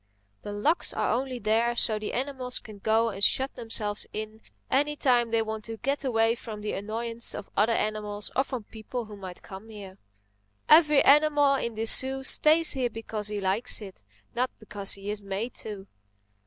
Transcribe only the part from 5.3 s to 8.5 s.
want to get away from the annoyance of other animals or